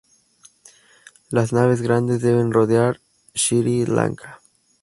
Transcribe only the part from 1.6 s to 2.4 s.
grandes